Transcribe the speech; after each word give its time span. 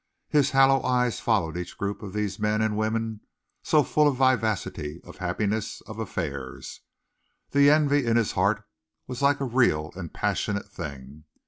His 0.29 0.49
hollow 0.49 0.81
eyes 0.83 1.19
followed 1.19 1.55
each 1.55 1.77
group 1.77 2.01
of 2.01 2.11
these 2.11 2.39
men 2.39 2.59
and 2.63 2.75
women, 2.75 3.21
so 3.61 3.83
full 3.83 4.07
of 4.07 4.17
vivacity, 4.17 4.99
of 5.03 5.17
happiness, 5.17 5.81
of 5.81 5.99
affairs. 5.99 6.81
The 7.51 7.69
envy 7.69 8.07
in 8.07 8.17
his 8.17 8.31
heart 8.31 8.63
was 9.05 9.21
like 9.21 9.39
a 9.39 9.45
real 9.45 9.91
and 9.95 10.11
passionate 10.11 10.71
thing. 10.71 11.25